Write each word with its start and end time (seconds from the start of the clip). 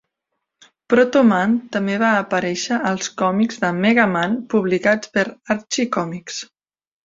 Proto 0.93 1.21
Man 1.31 1.53
també 1.75 1.97
va 2.05 2.09
aparèixer 2.23 2.79
als 2.93 3.11
còmics 3.23 3.63
de 3.67 3.71
"Mega 3.85 4.09
Man" 4.17 4.37
publicats 4.57 5.15
per 5.19 5.29
Archie 5.59 5.91
Comics. 6.01 6.45